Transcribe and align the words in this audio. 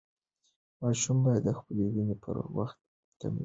ماشوم 0.81 1.17
باید 1.25 1.41
د 1.45 1.49
خپلې 1.59 1.83
وینې 1.93 2.15
پر 2.23 2.35
باور 2.43 2.69
تمرین 3.19 3.33
وکړي. 3.33 3.39